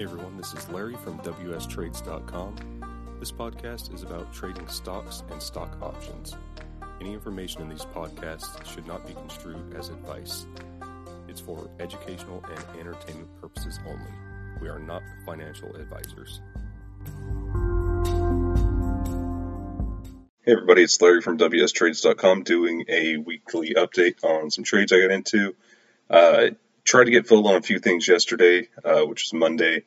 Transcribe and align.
Hey 0.00 0.04
everyone, 0.04 0.38
this 0.38 0.54
is 0.54 0.66
Larry 0.70 0.94
from 0.94 1.18
WSTrades.com. 1.18 3.16
This 3.20 3.30
podcast 3.30 3.94
is 3.94 4.02
about 4.02 4.32
trading 4.32 4.66
stocks 4.66 5.22
and 5.30 5.42
stock 5.42 5.76
options. 5.82 6.34
Any 7.02 7.12
information 7.12 7.60
in 7.60 7.68
these 7.68 7.84
podcasts 7.84 8.64
should 8.64 8.86
not 8.86 9.06
be 9.06 9.12
construed 9.12 9.76
as 9.76 9.90
advice. 9.90 10.46
It's 11.28 11.42
for 11.42 11.68
educational 11.80 12.42
and 12.48 12.80
entertainment 12.80 13.28
purposes 13.42 13.78
only. 13.86 14.10
We 14.62 14.70
are 14.70 14.78
not 14.78 15.02
financial 15.26 15.76
advisors. 15.76 16.40
Hey 20.40 20.52
everybody, 20.52 20.84
it's 20.84 20.98
Larry 21.02 21.20
from 21.20 21.36
WSTrades.com 21.36 22.44
doing 22.44 22.86
a 22.88 23.18
weekly 23.18 23.74
update 23.74 24.24
on 24.24 24.50
some 24.50 24.64
trades 24.64 24.94
I 24.94 25.00
got 25.02 25.10
into. 25.10 25.54
Uh, 26.08 26.48
tried 26.84 27.04
to 27.04 27.10
get 27.10 27.26
filled 27.26 27.46
on 27.46 27.56
a 27.56 27.62
few 27.62 27.78
things 27.78 28.08
yesterday, 28.08 28.68
uh, 28.84 29.02
which 29.02 29.24
was 29.24 29.38
Monday. 29.38 29.84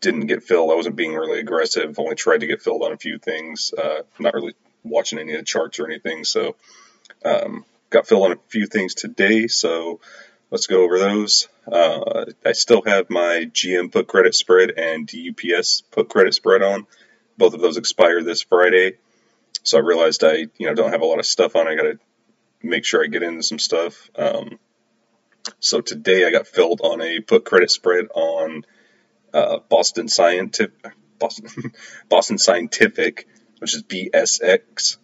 Didn't 0.00 0.26
get 0.26 0.42
filled. 0.42 0.70
I 0.70 0.74
wasn't 0.74 0.96
being 0.96 1.14
really 1.14 1.40
aggressive. 1.40 1.98
Only 1.98 2.16
tried 2.16 2.40
to 2.40 2.46
get 2.46 2.62
filled 2.62 2.82
on 2.82 2.92
a 2.92 2.98
few 2.98 3.18
things. 3.18 3.72
Uh, 3.76 4.02
not 4.18 4.34
really 4.34 4.54
watching 4.84 5.18
any 5.18 5.32
of 5.32 5.38
the 5.38 5.44
charts 5.44 5.78
or 5.78 5.86
anything. 5.86 6.24
So 6.24 6.56
um, 7.24 7.64
got 7.90 8.06
filled 8.06 8.24
on 8.24 8.32
a 8.32 8.38
few 8.48 8.66
things 8.66 8.94
today. 8.94 9.46
So 9.46 10.00
let's 10.50 10.66
go 10.66 10.82
over 10.82 10.98
those. 10.98 11.48
Uh, 11.70 12.26
I 12.44 12.52
still 12.52 12.82
have 12.86 13.10
my 13.10 13.48
GM 13.52 13.92
put 13.92 14.06
credit 14.06 14.34
spread 14.34 14.72
and 14.76 15.06
DUPS 15.06 15.82
put 15.90 16.08
credit 16.08 16.34
spread 16.34 16.62
on. 16.62 16.86
Both 17.38 17.54
of 17.54 17.60
those 17.60 17.76
expire 17.76 18.22
this 18.22 18.42
Friday. 18.42 18.94
So 19.62 19.78
I 19.78 19.80
realized 19.80 20.24
I 20.24 20.46
you 20.58 20.66
know 20.66 20.74
don't 20.74 20.92
have 20.92 21.02
a 21.02 21.06
lot 21.06 21.18
of 21.18 21.26
stuff 21.26 21.56
on. 21.56 21.66
I 21.66 21.74
got 21.74 21.82
to 21.82 21.98
make 22.62 22.84
sure 22.84 23.02
I 23.02 23.08
get 23.08 23.22
into 23.22 23.42
some 23.42 23.58
stuff. 23.58 24.10
Um, 24.16 24.58
so 25.60 25.80
today 25.80 26.26
I 26.26 26.30
got 26.30 26.46
filled 26.46 26.80
on 26.82 27.00
a 27.00 27.20
put 27.20 27.44
credit 27.44 27.70
spread 27.70 28.06
on 28.14 28.64
uh, 29.32 29.58
Boston 29.68 30.08
Scientific, 30.08 30.74
Boston, 31.18 31.72
Boston 32.08 32.38
Scientific, 32.38 33.28
which 33.58 33.74
is 33.74 33.82
BSX 33.82 34.98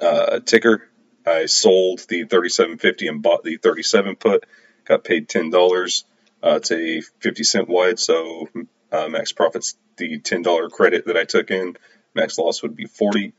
uh, 0.00 0.40
ticker. 0.40 0.88
I 1.26 1.46
sold 1.46 2.00
the 2.08 2.24
3750 2.24 3.08
and 3.08 3.22
bought 3.22 3.42
the 3.42 3.56
37 3.56 4.16
put. 4.16 4.46
Got 4.84 5.02
paid 5.02 5.28
ten 5.28 5.50
dollars. 5.50 6.04
Uh, 6.42 6.56
it's 6.56 6.70
a 6.70 7.00
50 7.20 7.42
cent 7.42 7.68
wide, 7.68 7.98
so 7.98 8.48
uh, 8.92 9.08
max 9.08 9.32
profits 9.32 9.76
the 9.96 10.20
ten 10.20 10.42
dollar 10.42 10.68
credit 10.68 11.06
that 11.06 11.16
I 11.16 11.24
took 11.24 11.50
in. 11.50 11.76
Max 12.14 12.38
loss 12.38 12.62
would 12.62 12.76
be 12.76 12.86
40. 12.86 13.32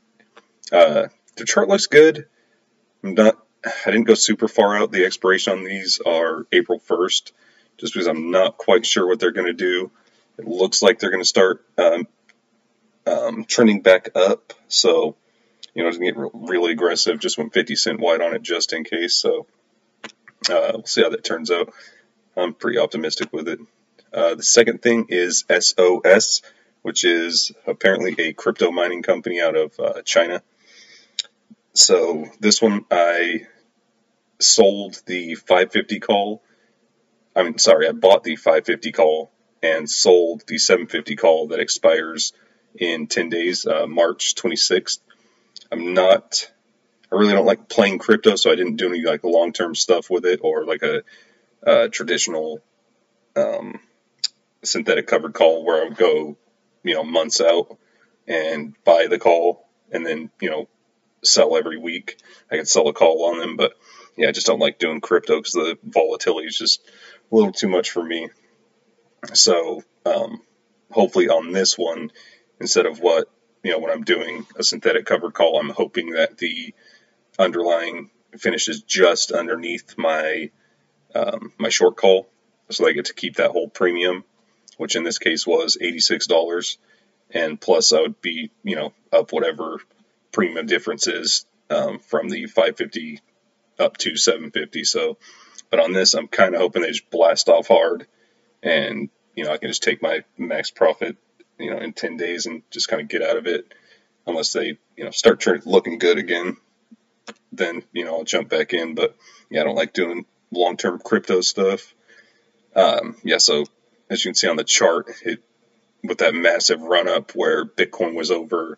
Uh, 0.72 1.07
the 1.38 1.45
chart 1.45 1.69
looks 1.69 1.88
good. 1.88 2.27
I'm 3.03 3.13
not 3.13 3.38
I 3.66 3.91
didn't 3.91 4.05
go 4.05 4.13
super 4.13 4.47
far 4.47 4.77
out. 4.77 4.91
The 4.91 5.05
expiration 5.05 5.53
on 5.53 5.63
these 5.63 6.00
are 6.05 6.45
April 6.52 6.80
1st, 6.80 7.31
just 7.77 7.94
because 7.94 8.08
I'm 8.08 8.31
not 8.31 8.58
quite 8.58 8.86
sure 8.86 9.08
what 9.08 9.19
they're 9.19 9.31
going 9.31 9.47
to 9.47 9.53
do. 9.53 9.91
It 10.38 10.47
looks 10.47 10.81
like 10.81 11.00
they're 11.00 11.11
going 11.11 11.23
to 11.23 11.27
start 11.27 11.66
um, 11.78 12.08
um, 13.08 13.45
trending 13.45 13.81
back 13.81 14.09
up. 14.16 14.53
So, 14.67 15.16
you 15.73 15.81
know, 15.81 15.89
it's 15.89 15.97
going 15.97 16.13
to 16.13 16.22
get 16.22 16.31
really 16.33 16.72
aggressive. 16.73 17.19
Just 17.19 17.38
went 17.38 17.53
50 17.53 17.75
cent 17.75 18.00
wide 18.00 18.22
on 18.22 18.35
it 18.35 18.44
just 18.44 18.73
in 18.73 18.83
case. 18.83 19.16
So, 19.16 19.47
uh, 20.50 20.72
we'll 20.73 20.85
see 20.85 21.02
how 21.02 21.09
that 21.09 21.23
turns 21.23 21.50
out. 21.50 21.73
I'm 22.35 22.53
pretty 22.53 22.78
optimistic 22.78 23.33
with 23.33 23.47
it. 23.47 23.59
Uh, 24.13 24.35
the 24.35 24.44
second 24.44 24.81
thing 24.81 25.08
is 25.09 25.44
SOS, 25.50 26.41
which 26.83 27.03
is 27.03 27.52
apparently 27.66 28.16
a 28.19 28.33
crypto 28.33 28.72
mining 28.72 29.02
company 29.02 29.41
out 29.41 29.55
of 29.55 29.80
uh, 29.80 30.02
China. 30.03 30.41
So 31.78 32.25
this 32.39 32.59
one 32.59 32.86
I 32.89 33.45
sold 34.39 35.00
the 35.06 35.36
550 35.36 36.00
call. 36.00 36.42
I'm 37.36 37.59
sorry, 37.59 37.88
I 37.88 37.92
bought 37.92 38.23
the 38.23 38.36
550 38.36 38.92
call 38.92 39.31
and 39.61 39.88
sold 39.88 40.42
the 40.47 40.58
750 40.58 41.16
call 41.16 41.50
that 41.50 41.59
expires 41.59 42.34
in 42.75 43.06
10 43.06 43.30
days, 43.30 43.67
uh, 43.67 43.86
March 43.86 44.34
26th. 44.34 44.97
I'm 45.72 45.94
not, 45.94 46.51
I 47.12 47.16
really 47.16 47.34
don't 47.34 47.46
like 47.46 47.69
playing 47.69 48.00
crypto, 48.00 48.38
so 48.38 48.51
I 48.51 48.56
didn't 48.56 48.78
do 48.78 48.90
any 48.90 49.03
like 49.03 49.24
long 49.24 49.53
term 49.53 49.75
stuff 49.75 50.09
with 50.09 50.25
it 50.25 50.40
or 50.41 50.66
like 50.66 50.81
a, 50.81 51.03
a 51.62 51.90
traditional 51.90 52.59
um, 53.35 53.80
synthetic 54.63 55.06
covered 55.06 55.35
call 55.35 55.63
where 55.63 55.84
I 55.84 55.90
would 55.90 55.97
go, 55.97 56.38
you 56.81 56.96
know, 56.96 57.03
months 57.03 57.40
out 57.40 57.78
and 58.28 58.74
buy 58.84 59.06
the 59.07 59.19
call 59.19 59.69
and 59.91 60.03
then, 60.03 60.31
you 60.41 60.50
know, 60.50 60.68
sell 61.27 61.57
every 61.57 61.77
week. 61.77 62.17
I 62.51 62.57
could 62.57 62.67
sell 62.67 62.88
a 62.88 62.93
call 62.93 63.31
on 63.31 63.39
them, 63.39 63.57
but 63.57 63.73
yeah, 64.17 64.29
I 64.29 64.31
just 64.31 64.47
don't 64.47 64.59
like 64.59 64.79
doing 64.79 65.01
crypto 65.01 65.38
because 65.38 65.53
the 65.53 65.77
volatility 65.83 66.47
is 66.47 66.57
just 66.57 66.81
a 67.31 67.35
little 67.35 67.51
too 67.51 67.67
much 67.67 67.91
for 67.91 68.03
me. 68.03 68.29
So 69.33 69.83
um, 70.05 70.41
hopefully 70.91 71.29
on 71.29 71.51
this 71.51 71.77
one, 71.77 72.11
instead 72.59 72.85
of 72.85 72.99
what 72.99 73.29
you 73.63 73.71
know 73.71 73.79
when 73.79 73.91
I'm 73.91 74.03
doing 74.03 74.45
a 74.57 74.63
synthetic 74.63 75.05
covered 75.05 75.33
call, 75.33 75.59
I'm 75.59 75.69
hoping 75.69 76.11
that 76.11 76.38
the 76.38 76.73
underlying 77.38 78.09
finishes 78.38 78.81
just 78.81 79.31
underneath 79.31 79.97
my 79.97 80.49
um, 81.15 81.53
my 81.57 81.69
short 81.69 81.95
call, 81.95 82.27
so 82.69 82.88
I 82.88 82.94
get 82.94 83.05
to 83.05 83.13
keep 83.13 83.38
that 83.38 83.51
whole 83.51 83.69
premium, 83.69 84.23
which 84.77 84.95
in 84.95 85.03
this 85.03 85.17
case 85.17 85.45
was 85.45 85.77
eighty 85.79 85.99
six 85.99 86.27
dollars, 86.27 86.77
and 87.31 87.59
plus 87.59 87.94
I 87.94 88.01
would 88.01 88.21
be 88.21 88.51
you 88.63 88.75
know 88.75 88.94
up 89.11 89.31
whatever 89.31 89.79
premium 90.31 90.65
differences 90.65 91.45
um, 91.69 91.99
from 91.99 92.29
the 92.29 92.45
550 92.45 93.21
up 93.79 93.97
to 93.97 94.15
750. 94.15 94.83
So, 94.83 95.17
but 95.69 95.79
on 95.79 95.93
this, 95.93 96.13
I'm 96.13 96.27
kind 96.27 96.55
of 96.55 96.61
hoping 96.61 96.81
they 96.81 96.89
just 96.89 97.09
blast 97.09 97.49
off 97.49 97.67
hard, 97.67 98.07
and 98.63 99.09
you 99.35 99.43
know 99.43 99.51
I 99.51 99.57
can 99.57 99.69
just 99.69 99.83
take 99.83 100.01
my 100.01 100.23
max 100.38 100.71
profit, 100.71 101.17
you 101.59 101.71
know, 101.71 101.77
in 101.77 101.93
10 101.93 102.17
days 102.17 102.45
and 102.45 102.63
just 102.71 102.88
kind 102.88 103.01
of 103.01 103.07
get 103.07 103.21
out 103.21 103.38
of 103.38 103.47
it, 103.47 103.73
unless 104.25 104.53
they 104.53 104.77
you 104.95 105.03
know 105.03 105.11
start 105.11 105.45
looking 105.65 105.97
good 105.99 106.17
again. 106.17 106.57
Then 107.51 107.83
you 107.91 108.05
know 108.05 108.17
I'll 108.17 108.23
jump 108.23 108.49
back 108.49 108.73
in. 108.73 108.95
But 108.95 109.15
yeah, 109.49 109.61
I 109.61 109.63
don't 109.63 109.75
like 109.75 109.94
doing 109.94 110.25
long-term 110.51 110.99
crypto 111.03 111.41
stuff. 111.41 111.94
Um, 112.75 113.17
yeah, 113.23 113.38
so 113.38 113.65
as 114.09 114.23
you 114.23 114.29
can 114.29 114.35
see 114.35 114.47
on 114.47 114.55
the 114.55 114.63
chart, 114.63 115.09
it 115.25 115.44
with 116.03 116.19
that 116.19 116.33
massive 116.33 116.81
run 116.81 117.07
up 117.07 117.31
where 117.31 117.65
Bitcoin 117.65 118.15
was 118.15 118.31
over, 118.31 118.77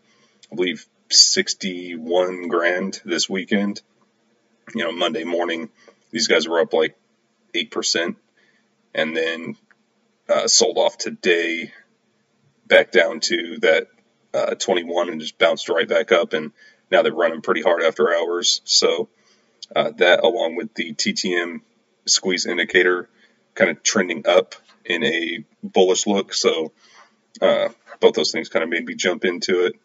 I 0.52 0.56
believe 0.56 0.86
61 1.10 2.48
grand 2.48 3.02
this 3.06 3.30
weekend. 3.30 3.82
You 4.76 4.84
know, 4.84 4.92
Monday 4.92 5.24
morning, 5.24 5.70
these 6.12 6.28
guys 6.28 6.48
were 6.48 6.60
up 6.60 6.74
like 6.74 6.96
8%, 7.56 8.16
and 8.94 9.18
then 9.18 9.56
uh, 10.28 10.48
sold 10.48 10.78
off 10.78 10.98
today 10.98 11.72
back 12.68 12.92
down 12.92 13.20
to 13.22 13.58
that 13.62 13.88
uh, 14.34 14.56
21 14.56 15.10
and 15.10 15.22
just 15.22 15.38
bounced 15.38 15.70
right 15.70 15.88
back 15.88 16.12
up. 16.12 16.34
And 16.34 16.52
now 16.92 17.02
they're 17.02 17.14
running 17.14 17.42
pretty 17.42 17.62
hard 17.62 17.82
after 17.82 18.14
hours. 18.14 18.62
So 18.64 19.10
uh, 19.76 19.92
that, 19.98 20.24
along 20.24 20.56
with 20.56 20.74
the 20.76 20.94
TTM 20.94 21.62
squeeze 22.06 22.46
indicator, 22.46 23.10
kind 23.56 23.72
of 23.72 23.82
trending 23.82 24.28
up 24.28 24.56
in 24.86 25.04
a 25.04 25.44
bullish 25.64 26.06
look. 26.06 26.34
So 26.34 26.72
uh, 27.42 27.70
both 28.00 28.14
those 28.14 28.32
things 28.32 28.50
kind 28.50 28.64
of 28.64 28.70
made 28.70 28.86
me 28.86 28.94
jump 28.94 29.26
into 29.26 29.66
it 29.66 29.76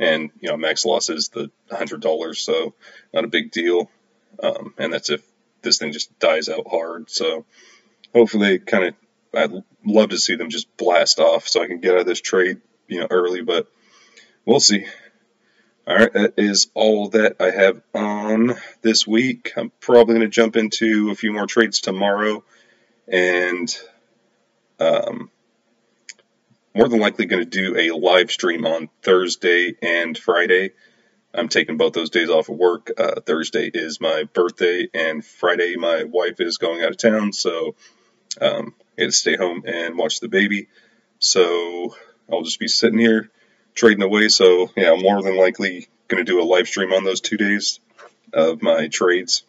and 0.00 0.30
you 0.40 0.48
know 0.48 0.56
max 0.56 0.84
loss 0.84 1.10
is 1.10 1.28
the 1.28 1.50
hundred 1.70 2.00
dollars, 2.00 2.40
so 2.40 2.74
not 3.14 3.24
a 3.24 3.28
big 3.28 3.52
deal. 3.52 3.90
Um, 4.42 4.74
and 4.78 4.92
that's 4.92 5.10
if 5.10 5.22
this 5.62 5.78
thing 5.78 5.92
just 5.92 6.18
dies 6.18 6.48
out 6.48 6.66
hard. 6.68 7.10
So 7.10 7.44
hopefully, 8.14 8.58
kind 8.58 8.84
of, 8.84 8.94
I'd 9.34 9.62
love 9.84 10.10
to 10.10 10.18
see 10.18 10.36
them 10.36 10.48
just 10.48 10.74
blast 10.76 11.20
off 11.20 11.46
so 11.46 11.62
I 11.62 11.66
can 11.66 11.80
get 11.80 11.92
out 11.94 12.00
of 12.00 12.06
this 12.06 12.20
trade, 12.20 12.60
you 12.88 13.00
know, 13.00 13.06
early. 13.10 13.42
But 13.42 13.68
we'll 14.44 14.60
see. 14.60 14.86
All 15.86 15.96
right, 15.96 16.12
that 16.12 16.34
is 16.36 16.68
all 16.74 17.08
that 17.10 17.36
I 17.40 17.50
have 17.50 17.82
on 17.94 18.54
this 18.80 19.06
week. 19.06 19.52
I'm 19.56 19.72
probably 19.80 20.14
going 20.14 20.26
to 20.26 20.28
jump 20.28 20.56
into 20.56 21.10
a 21.10 21.14
few 21.14 21.32
more 21.32 21.46
trades 21.46 21.80
tomorrow, 21.80 22.44
and 23.08 23.76
um, 24.78 25.30
more 26.74 26.88
than 26.88 27.00
likely 27.00 27.26
going 27.26 27.42
to 27.42 27.48
do 27.48 27.76
a 27.76 27.96
live 27.96 28.30
stream 28.30 28.66
on 28.66 28.88
Thursday 29.02 29.74
and 29.82 30.16
Friday. 30.16 30.70
I'm 31.34 31.48
taking 31.48 31.76
both 31.76 31.92
those 31.92 32.10
days 32.10 32.28
off 32.28 32.48
of 32.48 32.56
work. 32.56 32.90
Uh, 32.96 33.20
Thursday 33.20 33.70
is 33.72 34.00
my 34.00 34.24
birthday, 34.32 34.88
and 34.92 35.24
Friday 35.24 35.76
my 35.76 36.04
wife 36.04 36.40
is 36.40 36.58
going 36.58 36.82
out 36.82 36.90
of 36.90 36.96
town, 36.96 37.32
so 37.32 37.74
um, 38.40 38.74
I 38.98 39.02
had 39.02 39.10
to 39.10 39.12
stay 39.12 39.36
home 39.36 39.62
and 39.66 39.96
watch 39.96 40.20
the 40.20 40.28
baby. 40.28 40.68
So 41.18 41.94
I'll 42.30 42.42
just 42.42 42.60
be 42.60 42.68
sitting 42.68 42.98
here 42.98 43.30
trading 43.74 44.02
away. 44.02 44.28
So 44.28 44.70
yeah, 44.76 44.92
I'm 44.92 45.02
more 45.02 45.22
than 45.22 45.36
likely 45.36 45.88
going 46.08 46.24
to 46.24 46.30
do 46.30 46.40
a 46.40 46.44
live 46.44 46.66
stream 46.66 46.92
on 46.92 47.04
those 47.04 47.20
two 47.20 47.36
days 47.36 47.80
of 48.32 48.62
my 48.62 48.88
trades, 48.88 49.44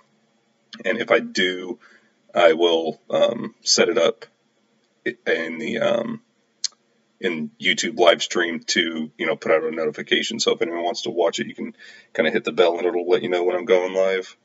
and 0.86 1.00
if 1.00 1.12
I 1.12 1.20
do, 1.20 1.80
I 2.34 2.54
will 2.54 3.00
um, 3.10 3.56
set 3.62 3.90
it 3.90 3.98
up 3.98 4.26
in 5.06 5.58
the 5.58 5.80
um, 5.80 6.22
in 7.22 7.52
YouTube 7.62 8.00
live 8.00 8.22
stream 8.22 8.60
to 8.60 9.12
you 9.18 9.26
know 9.26 9.36
put 9.36 9.52
out 9.52 9.64
a 9.64 9.72
notification. 9.72 10.40
So 10.40 10.54
if 10.54 10.62
anyone 10.62 10.84
wants 10.84 11.04
to 11.04 11.10
watch 11.10 11.40
it, 11.40 11.48
you 11.48 11.56
can 11.56 11.76
kind 12.14 12.28
of 12.28 12.34
hit 12.34 12.44
the 12.44 12.52
bell 12.52 12.78
and 12.78 12.86
it'll 12.86 13.08
let 13.08 13.22
you 13.22 13.30
know 13.30 13.44
when 13.44 13.56
I'm 13.56 13.66
going 13.66 13.94
live. 13.94 14.36